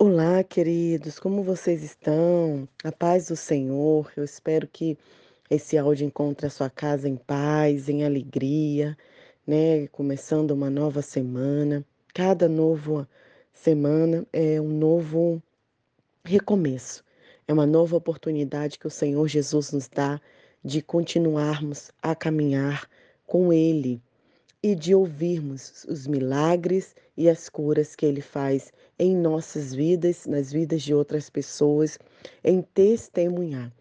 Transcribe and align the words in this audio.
Olá, 0.00 0.44
queridos, 0.44 1.18
como 1.18 1.42
vocês 1.42 1.82
estão? 1.82 2.68
A 2.84 2.92
paz 2.92 3.26
do 3.26 3.34
Senhor. 3.34 4.12
Eu 4.16 4.22
espero 4.22 4.68
que 4.68 4.96
esse 5.50 5.76
áudio 5.76 6.06
encontre 6.06 6.46
a 6.46 6.50
sua 6.50 6.70
casa 6.70 7.08
em 7.08 7.16
paz, 7.16 7.88
em 7.88 8.04
alegria, 8.04 8.96
né? 9.44 9.88
Começando 9.88 10.52
uma 10.52 10.70
nova 10.70 11.02
semana. 11.02 11.84
Cada 12.14 12.48
nova 12.48 13.08
semana 13.52 14.24
é 14.32 14.60
um 14.60 14.68
novo 14.68 15.42
recomeço. 16.24 17.04
É 17.48 17.52
uma 17.52 17.66
nova 17.66 17.96
oportunidade 17.96 18.78
que 18.78 18.86
o 18.86 18.90
Senhor 18.90 19.26
Jesus 19.26 19.72
nos 19.72 19.88
dá 19.88 20.20
de 20.64 20.80
continuarmos 20.80 21.90
a 22.00 22.14
caminhar 22.14 22.88
com 23.26 23.52
Ele 23.52 24.00
e 24.62 24.74
de 24.74 24.94
ouvirmos 24.94 25.84
os 25.84 26.06
milagres 26.06 26.94
e 27.16 27.28
as 27.28 27.48
curas 27.48 27.94
que 27.94 28.04
Ele 28.04 28.20
faz 28.20 28.72
em 28.98 29.16
nossas 29.16 29.72
vidas, 29.72 30.26
nas 30.26 30.52
vidas 30.52 30.82
de 30.82 30.92
outras 30.92 31.30
pessoas, 31.30 31.98
em 32.42 32.62
testemunhar. 32.62 33.72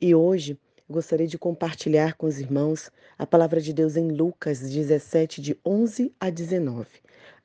E 0.00 0.14
hoje 0.14 0.58
gostaria 0.88 1.26
de 1.26 1.38
compartilhar 1.38 2.14
com 2.14 2.26
os 2.26 2.38
irmãos 2.38 2.90
a 3.18 3.26
palavra 3.26 3.60
de 3.60 3.72
Deus 3.72 3.96
em 3.96 4.08
Lucas 4.08 4.60
17, 4.60 5.40
de 5.40 5.58
11 5.64 6.14
a 6.20 6.30
19. 6.30 6.86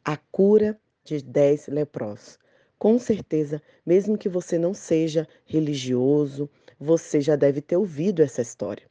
A 0.04 0.18
cura 0.18 0.80
de 1.04 1.24
dez 1.24 1.68
leprosos. 1.68 2.38
Com 2.78 3.00
certeza, 3.00 3.62
mesmo 3.86 4.18
que 4.18 4.30
você 4.30 4.60
não 4.60 4.74
seja 4.74 5.28
religioso, 5.46 6.48
você 6.80 7.20
já 7.20 7.36
deve 7.36 7.60
ter 7.62 7.78
ouvido 7.78 8.22
essa 8.22 8.42
história. 8.42 8.86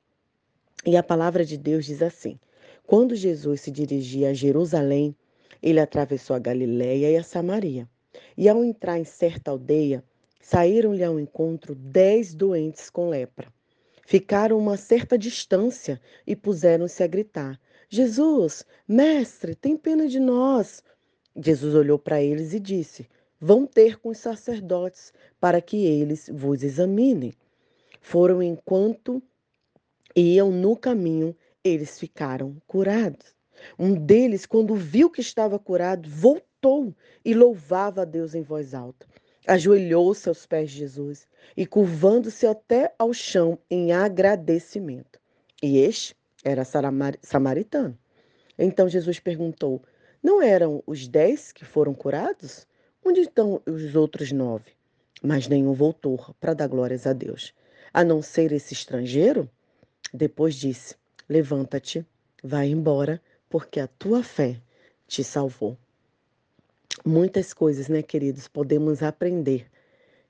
E 0.84 0.96
a 0.96 1.02
palavra 1.02 1.44
de 1.44 1.56
Deus 1.56 1.84
diz 1.84 2.02
assim: 2.02 2.38
quando 2.86 3.16
Jesus 3.16 3.62
se 3.62 3.70
dirigia 3.70 4.30
a 4.30 4.34
Jerusalém, 4.34 5.14
ele 5.60 5.80
atravessou 5.80 6.36
a 6.36 6.38
Galiléia 6.38 7.10
e 7.10 7.16
a 7.16 7.22
Samaria. 7.22 7.88
E 8.36 8.48
ao 8.48 8.64
entrar 8.64 8.98
em 8.98 9.04
certa 9.04 9.50
aldeia, 9.50 10.04
saíram-lhe 10.40 11.02
ao 11.02 11.18
encontro 11.18 11.74
dez 11.74 12.34
doentes 12.34 12.88
com 12.88 13.08
lepra. 13.08 13.52
Ficaram 14.06 14.56
uma 14.56 14.76
certa 14.76 15.18
distância 15.18 16.00
e 16.24 16.36
puseram-se 16.36 17.02
a 17.02 17.06
gritar: 17.08 17.60
Jesus, 17.88 18.64
mestre, 18.86 19.56
tem 19.56 19.76
pena 19.76 20.06
de 20.06 20.20
nós. 20.20 20.82
Jesus 21.34 21.74
olhou 21.74 21.98
para 21.98 22.22
eles 22.22 22.54
e 22.54 22.60
disse: 22.60 23.08
Vão 23.40 23.66
ter 23.66 23.98
com 23.98 24.10
os 24.10 24.18
sacerdotes 24.18 25.12
para 25.40 25.60
que 25.60 25.84
eles 25.84 26.30
vos 26.32 26.62
examinem. 26.62 27.32
Foram 28.00 28.40
enquanto 28.40 29.20
iam 30.14 30.52
no 30.52 30.76
caminho 30.76 31.36
eles 31.66 31.98
ficaram 31.98 32.56
curados. 32.66 33.34
Um 33.78 33.94
deles, 33.94 34.46
quando 34.46 34.74
viu 34.74 35.10
que 35.10 35.20
estava 35.20 35.58
curado, 35.58 36.08
voltou 36.08 36.94
e 37.24 37.34
louvava 37.34 38.02
a 38.02 38.04
Deus 38.04 38.34
em 38.34 38.42
voz 38.42 38.74
alta. 38.74 39.06
Ajoelhou-se 39.46 40.28
aos 40.28 40.46
pés 40.46 40.70
de 40.70 40.78
Jesus 40.78 41.26
e, 41.56 41.66
curvando-se 41.66 42.46
até 42.46 42.92
ao 42.98 43.12
chão 43.12 43.58
em 43.70 43.92
agradecimento. 43.92 45.18
E 45.62 45.78
este 45.78 46.16
era 46.44 46.64
samaritano. 47.22 47.96
Então 48.58 48.88
Jesus 48.88 49.18
perguntou: 49.20 49.82
Não 50.22 50.42
eram 50.42 50.82
os 50.86 51.06
dez 51.06 51.52
que 51.52 51.64
foram 51.64 51.94
curados? 51.94 52.66
Onde 53.04 53.20
estão 53.20 53.62
os 53.66 53.94
outros 53.94 54.32
nove? 54.32 54.72
Mas 55.22 55.46
nenhum 55.46 55.72
voltou 55.72 56.34
para 56.40 56.54
dar 56.54 56.66
glórias 56.66 57.06
a 57.06 57.12
Deus, 57.12 57.54
a 57.92 58.02
não 58.02 58.20
ser 58.20 58.52
esse 58.52 58.74
estrangeiro. 58.74 59.48
Depois 60.12 60.56
disse: 60.56 60.94
Levanta-te, 61.28 62.06
vai 62.42 62.68
embora, 62.68 63.20
porque 63.48 63.80
a 63.80 63.86
tua 63.86 64.22
fé 64.22 64.60
te 65.06 65.24
salvou. 65.24 65.76
Muitas 67.04 67.52
coisas, 67.52 67.88
né, 67.88 68.02
queridos, 68.02 68.48
podemos 68.48 69.02
aprender 69.02 69.66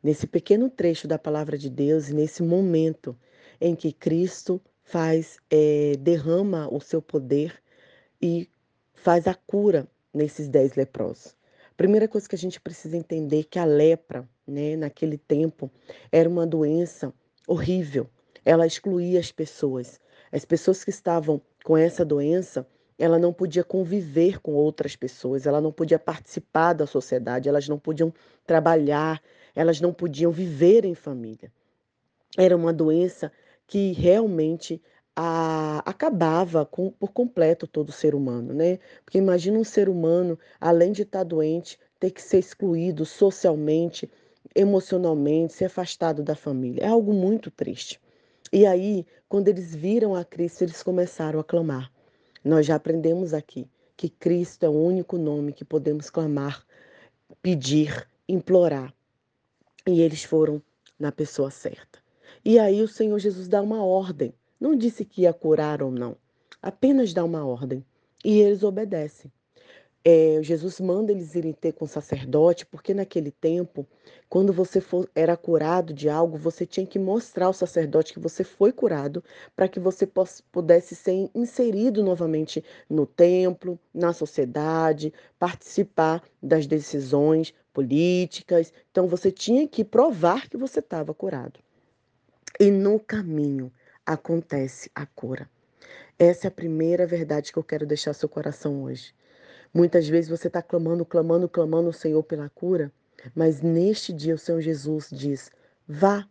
nesse 0.02 0.26
pequeno 0.26 0.70
trecho 0.70 1.06
da 1.06 1.18
palavra 1.18 1.58
de 1.58 1.68
Deus 1.68 2.08
e 2.08 2.14
nesse 2.14 2.42
momento 2.42 3.16
em 3.60 3.74
que 3.74 3.92
Cristo 3.92 4.60
faz, 4.82 5.38
é, 5.50 5.94
derrama 5.98 6.68
o 6.72 6.80
seu 6.80 7.02
poder 7.02 7.60
e 8.20 8.48
faz 8.94 9.26
a 9.26 9.34
cura 9.34 9.86
nesses 10.12 10.48
dez 10.48 10.74
leprosos. 10.74 11.36
Primeira 11.76 12.08
coisa 12.08 12.28
que 12.28 12.34
a 12.34 12.38
gente 12.38 12.60
precisa 12.60 12.96
entender 12.96 13.40
é 13.40 13.44
que 13.44 13.58
a 13.58 13.64
lepra, 13.64 14.26
né, 14.46 14.76
naquele 14.76 15.18
tempo, 15.18 15.70
era 16.10 16.28
uma 16.28 16.46
doença 16.46 17.12
horrível. 17.46 18.08
Ela 18.44 18.66
excluía 18.66 19.20
as 19.20 19.30
pessoas. 19.30 20.00
As 20.36 20.44
pessoas 20.44 20.84
que 20.84 20.90
estavam 20.90 21.40
com 21.64 21.78
essa 21.78 22.04
doença, 22.04 22.66
ela 22.98 23.18
não 23.18 23.32
podia 23.32 23.64
conviver 23.64 24.38
com 24.38 24.52
outras 24.52 24.94
pessoas, 24.94 25.46
ela 25.46 25.62
não 25.62 25.72
podia 25.72 25.98
participar 25.98 26.74
da 26.74 26.86
sociedade, 26.86 27.48
elas 27.48 27.66
não 27.66 27.78
podiam 27.78 28.12
trabalhar, 28.46 29.22
elas 29.54 29.80
não 29.80 29.94
podiam 29.94 30.30
viver 30.30 30.84
em 30.84 30.94
família. 30.94 31.50
Era 32.36 32.54
uma 32.54 32.70
doença 32.70 33.32
que 33.66 33.92
realmente 33.92 34.78
a, 35.16 35.78
acabava 35.86 36.66
com, 36.66 36.90
por 36.90 37.12
completo 37.12 37.66
todo 37.66 37.90
ser 37.90 38.14
humano, 38.14 38.52
né? 38.52 38.78
Porque 39.06 39.16
imagina 39.16 39.58
um 39.58 39.64
ser 39.64 39.88
humano, 39.88 40.38
além 40.60 40.92
de 40.92 41.00
estar 41.00 41.24
doente, 41.24 41.80
ter 41.98 42.10
que 42.10 42.20
ser 42.20 42.40
excluído 42.40 43.06
socialmente, 43.06 44.06
emocionalmente, 44.54 45.54
ser 45.54 45.64
afastado 45.64 46.22
da 46.22 46.36
família. 46.36 46.84
É 46.84 46.88
algo 46.88 47.14
muito 47.14 47.50
triste. 47.50 47.98
E 48.52 48.64
aí, 48.64 49.04
quando 49.28 49.48
eles 49.48 49.74
viram 49.74 50.14
a 50.14 50.24
Cristo, 50.24 50.62
eles 50.62 50.82
começaram 50.82 51.40
a 51.40 51.44
clamar. 51.44 51.92
Nós 52.44 52.64
já 52.66 52.76
aprendemos 52.76 53.34
aqui 53.34 53.68
que 53.96 54.08
Cristo 54.08 54.64
é 54.64 54.68
o 54.68 54.72
único 54.72 55.18
nome 55.18 55.52
que 55.52 55.64
podemos 55.64 56.10
clamar, 56.10 56.64
pedir, 57.42 58.08
implorar. 58.28 58.94
E 59.86 60.00
eles 60.00 60.22
foram 60.22 60.62
na 60.98 61.10
pessoa 61.10 61.50
certa. 61.50 61.98
E 62.44 62.58
aí 62.58 62.82
o 62.82 62.88
Senhor 62.88 63.18
Jesus 63.18 63.48
dá 63.48 63.60
uma 63.60 63.84
ordem. 63.84 64.32
Não 64.60 64.76
disse 64.76 65.04
que 65.04 65.22
ia 65.22 65.32
curar 65.32 65.82
ou 65.82 65.90
não, 65.90 66.16
apenas 66.62 67.12
dá 67.12 67.24
uma 67.24 67.44
ordem. 67.44 67.84
E 68.24 68.40
eles 68.40 68.62
obedecem 68.62 69.30
é, 70.08 70.38
Jesus 70.40 70.78
manda 70.78 71.10
eles 71.10 71.34
irem 71.34 71.52
ter 71.52 71.72
com 71.72 71.84
o 71.84 71.88
sacerdote, 71.88 72.64
porque 72.64 72.94
naquele 72.94 73.32
tempo, 73.32 73.84
quando 74.28 74.52
você 74.52 74.80
for, 74.80 75.10
era 75.16 75.36
curado 75.36 75.92
de 75.92 76.08
algo, 76.08 76.38
você 76.38 76.64
tinha 76.64 76.86
que 76.86 76.96
mostrar 76.96 77.46
ao 77.46 77.52
sacerdote 77.52 78.12
que 78.12 78.20
você 78.20 78.44
foi 78.44 78.70
curado, 78.70 79.24
para 79.56 79.66
que 79.66 79.80
você 79.80 80.08
pudesse 80.52 80.94
ser 80.94 81.28
inserido 81.34 82.04
novamente 82.04 82.64
no 82.88 83.04
templo, 83.04 83.76
na 83.92 84.12
sociedade, 84.12 85.12
participar 85.40 86.22
das 86.40 86.68
decisões 86.68 87.52
políticas. 87.74 88.72
Então 88.92 89.08
você 89.08 89.32
tinha 89.32 89.66
que 89.66 89.82
provar 89.82 90.48
que 90.48 90.56
você 90.56 90.78
estava 90.78 91.12
curado. 91.12 91.58
E 92.60 92.70
no 92.70 93.00
caminho 93.00 93.72
acontece 94.06 94.88
a 94.94 95.04
cura. 95.04 95.50
Essa 96.16 96.46
é 96.46 96.48
a 96.48 96.52
primeira 96.52 97.08
verdade 97.08 97.52
que 97.52 97.58
eu 97.58 97.64
quero 97.64 97.84
deixar 97.84 98.12
seu 98.12 98.28
coração 98.28 98.84
hoje. 98.84 99.12
Muitas 99.72 100.08
vezes 100.08 100.30
você 100.30 100.46
está 100.48 100.62
clamando, 100.62 101.04
clamando, 101.04 101.48
clamando 101.48 101.90
o 101.90 101.92
Senhor 101.92 102.22
pela 102.22 102.48
cura, 102.48 102.92
mas 103.34 103.60
neste 103.60 104.12
dia 104.12 104.34
o 104.34 104.38
Senhor 104.38 104.60
Jesus 104.60 105.08
diz: 105.10 105.50
vá, 105.86 106.28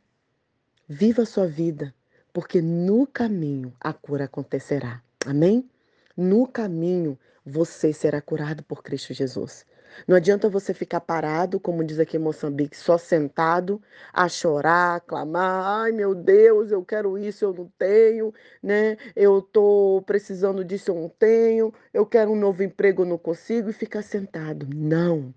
viva 0.88 1.24
a 1.24 1.26
sua 1.26 1.48
vida, 1.48 1.94
porque 2.34 2.62
no 2.62 3.06
caminho 3.08 3.74
a 3.80 3.94
cura 3.94 4.26
acontecerá. 4.26 5.02
Amém? 5.26 5.70
No 6.16 6.48
caminho 6.48 7.18
você 7.46 7.94
será 7.94 8.22
curado 8.22 8.64
por 8.64 8.82
Cristo 8.82 9.14
Jesus. 9.14 9.66
Não 10.08 10.16
adianta 10.16 10.50
você 10.50 10.74
ficar 10.74 11.02
parado, 11.02 11.60
como 11.60 11.84
diz 11.84 12.00
aqui 12.00 12.18
em 12.18 12.20
Moçambique, 12.20 12.76
só 12.76 12.98
sentado, 12.98 13.82
a 14.14 14.28
chorar, 14.28 14.96
a 14.96 15.00
clamar, 15.00 15.84
ai 15.84 15.92
meu 15.92 16.14
Deus, 16.14 16.72
eu 16.72 16.84
quero 16.84 17.18
isso, 17.18 17.46
eu 17.46 17.54
não 17.54 17.72
tenho, 17.78 18.34
né? 18.62 18.98
Eu 19.16 19.42
tô 19.42 20.04
precisando 20.06 20.64
disso, 20.64 20.92
eu 20.92 20.96
não 20.96 21.10
tenho, 21.10 21.74
eu 21.94 22.06
quero 22.06 22.32
um 22.32 22.36
novo 22.36 22.64
emprego, 22.64 23.04
eu 23.04 23.08
não 23.08 23.18
consigo, 23.18 23.70
e 23.70 23.74
ficar 23.74 24.02
sentado. 24.02 24.68
Não. 24.74 25.34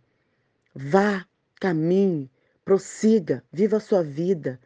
Vá, 0.75 1.25
caminhe, 1.61 2.31
prossiga, 2.65 3.43
viva 3.53 3.79
a 3.79 3.81
sua 3.81 4.03
vida. 4.03 4.61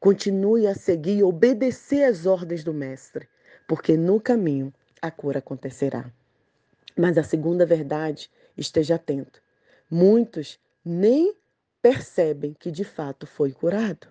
Continue 0.00 0.66
a 0.66 0.74
seguir 0.74 1.18
e 1.18 1.22
obedecer 1.22 2.04
às 2.04 2.26
ordens 2.26 2.62
do 2.62 2.74
Mestre, 2.74 3.28
porque 3.66 3.96
no 3.96 4.20
caminho 4.20 4.72
a 5.00 5.10
cura 5.10 5.38
acontecerá. 5.38 6.10
Mas 6.96 7.18
a 7.18 7.22
segunda 7.22 7.64
verdade 7.66 8.30
esteja 8.56 8.96
atento. 8.96 9.40
Muitos 9.90 10.58
nem 10.84 11.34
percebem 11.80 12.54
que 12.58 12.70
de 12.70 12.84
fato 12.84 13.26
foi 13.26 13.52
curado. 13.52 14.08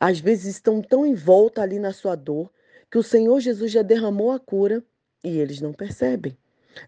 Às 0.00 0.20
vezes 0.20 0.56
estão 0.56 0.80
tão 0.80 1.04
envoltos 1.04 1.62
ali 1.62 1.78
na 1.78 1.92
sua 1.92 2.14
dor 2.14 2.50
que 2.90 2.98
o 2.98 3.02
Senhor 3.02 3.40
Jesus 3.40 3.70
já 3.70 3.82
derramou 3.82 4.30
a 4.30 4.38
cura 4.38 4.82
e 5.22 5.38
eles 5.38 5.60
não 5.60 5.72
percebem. 5.72 6.36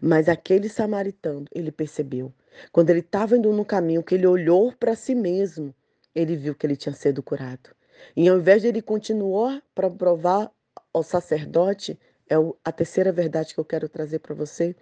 Mas 0.01 0.29
aquele 0.29 0.69
samaritano, 0.69 1.45
ele 1.53 1.71
percebeu. 1.71 2.33
Quando 2.71 2.89
ele 2.89 2.99
estava 2.99 3.37
indo 3.37 3.51
no 3.51 3.65
caminho, 3.65 4.03
que 4.03 4.15
ele 4.15 4.27
olhou 4.27 4.71
para 4.73 4.95
si 4.95 5.13
mesmo, 5.13 5.73
ele 6.15 6.35
viu 6.35 6.55
que 6.55 6.65
ele 6.65 6.75
tinha 6.75 6.93
sido 6.93 7.21
curado. 7.21 7.69
E 8.15 8.27
ao 8.27 8.37
invés 8.37 8.61
de 8.61 8.69
ele 8.69 8.81
continuar 8.81 9.61
para 9.75 9.89
provar 9.89 10.51
ao 10.93 11.03
sacerdote, 11.03 11.99
é 12.29 12.35
a 12.63 12.71
terceira 12.71 13.11
verdade 13.11 13.53
que 13.53 13.59
eu 13.59 13.65
quero 13.65 13.87
trazer 13.89 14.19
para 14.19 14.33
você, 14.33 14.75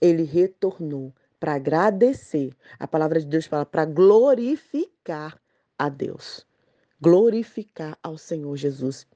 ele 0.00 0.22
retornou 0.22 1.12
para 1.38 1.54
agradecer. 1.54 2.54
A 2.78 2.86
palavra 2.86 3.20
de 3.20 3.26
Deus 3.26 3.46
fala 3.46 3.64
para 3.64 3.84
glorificar 3.84 5.40
a 5.78 5.88
Deus. 5.88 6.46
Glorificar 7.00 7.98
ao 8.02 8.18
Senhor 8.18 8.54
Jesus 8.56 9.06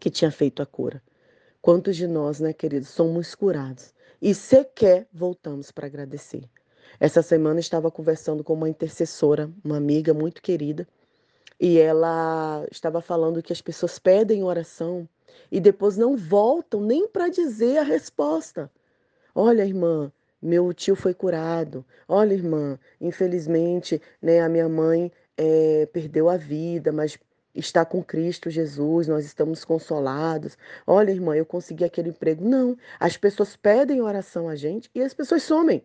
que 0.00 0.10
tinha 0.10 0.30
feito 0.30 0.62
a 0.62 0.66
cura. 0.66 1.02
Quantos 1.62 1.96
de 1.96 2.06
nós, 2.06 2.40
né, 2.40 2.52
queridos, 2.52 2.88
somos 2.88 3.34
curados 3.34 3.94
e 4.20 4.34
sequer 4.34 5.06
voltamos 5.12 5.70
para 5.70 5.86
agradecer? 5.86 6.44
Essa 7.00 7.22
semana 7.22 7.60
estava 7.60 7.90
conversando 7.90 8.44
com 8.44 8.52
uma 8.54 8.68
intercessora, 8.68 9.50
uma 9.64 9.76
amiga 9.76 10.12
muito 10.12 10.42
querida, 10.42 10.86
e 11.58 11.78
ela 11.78 12.66
estava 12.70 13.00
falando 13.00 13.42
que 13.42 13.52
as 13.52 13.60
pessoas 13.60 13.98
pedem 13.98 14.44
oração 14.44 15.08
e 15.50 15.60
depois 15.60 15.96
não 15.96 16.16
voltam 16.16 16.80
nem 16.80 17.08
para 17.08 17.28
dizer 17.28 17.78
a 17.78 17.82
resposta. 17.82 18.70
Olha, 19.34 19.64
irmã, 19.64 20.12
meu 20.40 20.72
tio 20.72 20.94
foi 20.94 21.14
curado. 21.14 21.84
Olha, 22.06 22.34
irmã, 22.34 22.78
infelizmente, 23.00 24.00
né, 24.22 24.40
a 24.40 24.48
minha 24.48 24.68
mãe 24.68 25.10
é, 25.36 25.86
perdeu 25.92 26.28
a 26.28 26.36
vida, 26.36 26.92
mas 26.92 27.18
está 27.54 27.84
com 27.84 28.02
Cristo 28.02 28.50
Jesus, 28.50 29.08
nós 29.08 29.24
estamos 29.24 29.64
consolados. 29.64 30.56
Olha, 30.86 31.10
irmã, 31.10 31.36
eu 31.36 31.46
consegui 31.46 31.84
aquele 31.84 32.10
emprego. 32.10 32.44
Não, 32.44 32.76
as 32.98 33.16
pessoas 33.16 33.56
pedem 33.56 34.00
oração 34.00 34.48
a 34.48 34.56
gente 34.56 34.90
e 34.94 35.02
as 35.02 35.14
pessoas 35.14 35.42
somem, 35.42 35.82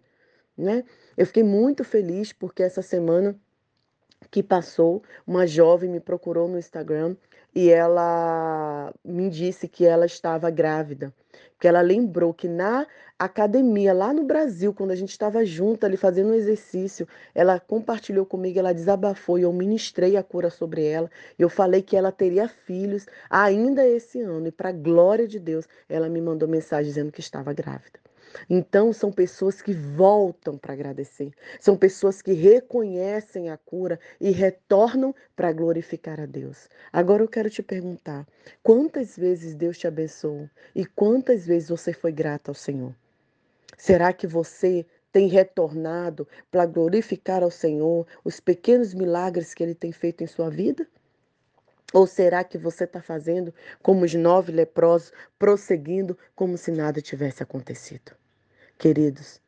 né? 0.57 0.84
Eu 1.18 1.25
fiquei 1.25 1.44
muito 1.44 1.84
feliz 1.84 2.34
porque 2.34 2.63
essa 2.63 2.81
semana 2.81 3.40
que 4.31 4.44
passou, 4.44 5.01
uma 5.25 5.48
jovem 5.48 5.90
me 5.90 6.00
procurou 6.00 6.48
no 6.48 6.60
Instagram 6.60 7.16
e 7.54 7.69
ela 7.69 8.94
me 9.04 9.30
disse 9.30 9.68
que 9.68 9.86
ela 9.86 10.06
estava 10.06 10.50
grávida, 10.50 11.13
que 11.60 11.68
ela 11.68 11.81
lembrou 11.81 12.34
que 12.34 12.48
na 12.48 12.88
academia 13.18 13.94
lá 13.94 14.13
no 14.13 14.24
Brasil, 14.24 14.74
quando 14.74 14.92
a 14.92 14.96
gente 14.96 15.10
estava 15.10 15.46
junto 15.46 15.86
ali 15.86 15.98
fazendo 15.98 16.30
um 16.30 16.34
exercício, 16.34 17.07
ela 17.36 17.60
compartilhou 17.60 18.25
comigo, 18.25 18.60
ela 18.60 18.74
desabafou 18.74 19.38
e 19.38 19.42
eu 19.42 19.51
ministrei 19.51 20.16
a 20.16 20.24
cura 20.24 20.50
sobre 20.50 20.86
ela. 20.86 21.10
Eu 21.38 21.50
falei 21.50 21.81
que 21.81 21.98
ela 21.98 22.12
teria 22.12 22.48
filhos 22.48 23.06
ainda 23.30 23.86
esse 23.86 24.22
ano 24.22 24.48
e 24.48 24.51
para 24.51 24.72
glória 24.72 25.28
de 25.28 25.40
Deus, 25.40 25.68
ela 25.90 26.07
me 26.07 26.22
mandou 26.22 26.48
mensagem 26.48 26.86
dizendo 26.86 27.12
que 27.12 27.19
estava 27.19 27.51
grávida. 27.54 28.00
Então, 28.50 28.94
são 28.94 29.12
pessoas 29.12 29.62
que 29.62 29.74
voltam 29.74 30.58
para 30.58 30.74
agradecer, 30.74 31.31
são 31.60 31.76
pessoas 31.76 32.22
que 32.22 32.34
reconhecem 32.34 33.50
a 33.50 33.58
cura 33.58 34.00
e 34.20 34.31
retornam 34.31 35.14
para 35.36 35.52
glorificar 35.52 36.20
a 36.20 36.26
Deus. 36.26 36.70
Agora 36.92 37.24
eu 37.24 37.28
quero 37.28 37.50
te 37.50 37.64
perguntar: 37.64 38.28
quantas 38.62 39.16
vezes 39.16 39.56
Deus 39.56 39.78
te 39.78 39.88
abençoou 39.88 40.50
e 40.76 40.86
quantas 40.86 41.46
vezes 41.46 41.70
você 41.70 41.94
foi 41.94 42.12
grata 42.12 42.52
ao 42.52 42.56
Senhor? 42.56 42.94
Será 43.78 44.12
que 44.12 44.28
você 44.28 44.86
tem 45.12 45.28
retornado 45.28 46.28
para 46.52 46.66
glorificar 46.66 47.44
ao 47.44 47.52
Senhor 47.52 48.06
os 48.24 48.40
pequenos 48.40 48.94
milagres 48.94 49.54
que 49.54 49.64
Ele 49.64 49.75
tem 49.75 49.92
feito 49.92 50.24
em 50.24 50.28
sua 50.28 50.50
vida? 50.50 50.88
Ou 51.94 52.06
será 52.06 52.44
que 52.44 52.57
você 52.57 52.83
está 52.83 53.01
fazendo 53.01 53.53
como 53.81 54.06
os 54.06 54.13
nove 54.13 54.51
leprosos, 54.51 55.12
prosseguindo 55.38 56.18
como 56.36 56.57
se 56.57 56.71
nada 56.71 57.01
tivesse 57.01 57.41
acontecido? 57.41 58.12
Queridos, 58.77 59.41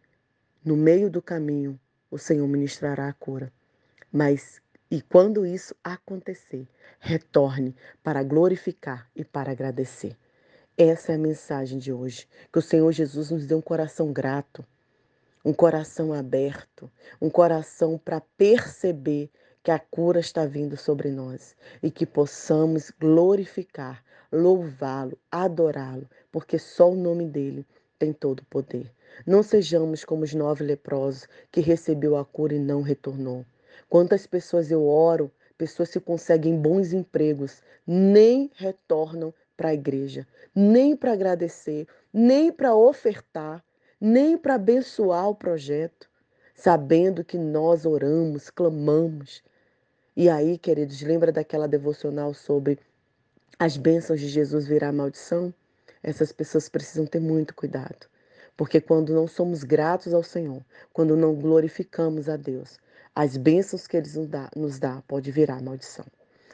no 0.64 0.76
meio 0.76 1.10
do 1.10 1.22
caminho, 1.22 1.80
o 2.10 2.18
Senhor 2.18 2.48
ministrará 2.48 3.08
a 3.08 3.14
cura. 3.14 3.52
Mas, 4.12 4.62
e 4.90 5.02
quando 5.02 5.46
isso 5.46 5.76
acontecer, 5.84 6.68
retorne 7.00 7.76
para 8.04 8.24
glorificar 8.24 9.10
e 9.16 9.24
para 9.24 9.52
agradecer. 9.52 10.18
Essa 10.78 11.12
é 11.12 11.16
a 11.16 11.20
mensagem 11.20 11.78
de 11.78 11.94
hoje. 11.94 12.28
Que 12.52 12.60
o 12.60 12.62
Senhor 12.62 12.92
Jesus 12.92 13.32
nos 13.32 13.46
dê 13.46 13.54
um 13.54 13.62
coração 13.62 14.12
grato, 14.12 14.66
um 15.46 15.54
coração 15.54 16.14
aberto, 16.14 16.92
um 17.22 17.30
coração 17.30 17.98
para 17.98 18.20
perceber 18.20 19.30
que 19.64 19.72
a 19.72 19.78
cura 19.78 20.20
está 20.20 20.46
vindo 20.46 20.76
sobre 20.76 21.12
nós 21.12 21.56
e 21.84 21.92
que 21.92 22.06
possamos 22.06 22.92
glorificar, 23.00 24.04
louvá-lo, 24.32 25.18
adorá-lo, 25.30 26.10
porque 26.32 26.58
só 26.58 26.90
o 26.90 26.96
nome 26.96 27.26
dele 27.26 27.66
tem 28.00 28.12
todo 28.12 28.40
o 28.40 28.46
poder. 28.46 28.92
Não 29.26 29.44
sejamos 29.44 30.04
como 30.04 30.24
os 30.24 30.34
nove 30.34 30.64
leprosos 30.64 31.28
que 31.52 31.62
recebeu 31.62 32.18
a 32.18 32.26
cura 32.26 32.56
e 32.56 32.60
não 32.60 32.82
retornou. 32.82 33.46
Quantas 33.88 34.26
pessoas 34.26 34.72
eu 34.72 34.88
oro, 34.88 35.32
pessoas 35.58 35.92
que 35.92 36.00
conseguem 36.00 36.60
bons 36.60 36.92
empregos, 36.94 37.62
nem 37.86 38.50
retornam 38.56 39.32
para 39.56 39.70
a 39.70 39.74
igreja, 39.76 40.28
nem 40.56 40.96
para 40.96 41.14
agradecer, 41.14 41.88
nem 42.12 42.52
para 42.52 42.74
ofertar, 42.74 43.64
nem 44.00 44.36
para 44.36 44.56
abençoar 44.56 45.30
o 45.30 45.36
projeto, 45.36 46.10
sabendo 46.56 47.24
que 47.24 47.38
nós 47.38 47.86
oramos, 47.86 48.50
clamamos, 48.50 49.44
e 50.16 50.30
aí, 50.30 50.58
queridos, 50.58 51.02
lembra 51.02 51.32
daquela 51.32 51.68
devocional 51.68 52.34
sobre 52.34 52.78
as 53.58 53.78
bênçãos 53.78 54.20
de 54.20 54.28
Jesus 54.28 54.68
virar 54.68 54.92
maldição? 54.92 55.54
Essas 56.04 56.32
pessoas 56.32 56.68
precisam 56.68 57.06
ter 57.06 57.20
muito 57.20 57.54
cuidado. 57.54 58.08
Porque 58.58 58.82
quando 58.82 59.14
não 59.14 59.28
somos 59.28 59.64
gratos 59.64 60.14
ao 60.14 60.22
Senhor, 60.22 60.64
quando 60.92 61.16
não 61.16 61.34
glorificamos 61.34 62.28
a 62.28 62.36
Deus, 62.36 62.78
as 63.16 63.38
bênçãos 63.38 63.88
que 63.88 63.96
Ele 63.96 64.10
nos 64.10 64.28
dá, 64.28 64.50
nos 64.56 64.80
dá 64.80 65.02
pode 65.08 65.32
virar 65.32 65.62
maldição. 65.62 66.06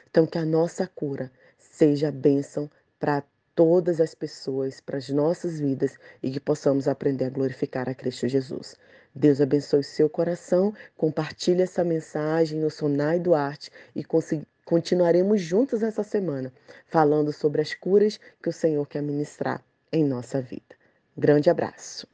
Então, 0.08 0.26
que 0.26 0.38
a 0.38 0.44
nossa 0.44 0.86
cura 0.86 1.30
seja 1.58 2.12
bênção 2.12 2.70
para 2.98 3.22
todas 3.54 4.00
as 4.00 4.14
pessoas, 4.14 4.80
para 4.80 4.98
as 4.98 5.08
nossas 5.08 5.58
vidas 5.58 5.96
e 6.22 6.30
que 6.30 6.38
possamos 6.38 6.86
aprender 6.86 7.24
a 7.24 7.30
glorificar 7.30 7.88
a 7.88 7.94
Cristo 7.94 8.28
Jesus. 8.28 8.76
Deus 9.14 9.40
abençoe 9.40 9.82
seu 9.82 10.08
coração, 10.08 10.74
compartilhe 10.96 11.62
essa 11.62 11.82
mensagem 11.84 12.58
no 12.58 12.70
Sonai 12.70 13.18
Duarte 13.18 13.70
e 13.94 14.04
continuaremos 14.64 15.40
juntos 15.40 15.82
essa 15.82 16.02
semana 16.02 16.52
falando 16.86 17.32
sobre 17.32 17.60
as 17.60 17.74
curas 17.74 18.18
que 18.42 18.48
o 18.48 18.52
Senhor 18.52 18.86
quer 18.86 19.02
ministrar 19.02 19.62
em 19.92 20.04
nossa 20.04 20.40
vida. 20.40 20.76
Grande 21.16 21.50
abraço. 21.50 22.06